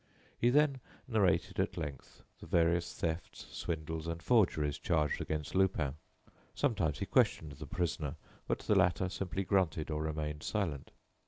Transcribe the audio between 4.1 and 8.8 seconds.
forgeries charged against Lupin. Sometimes he questioned the prisoner, but the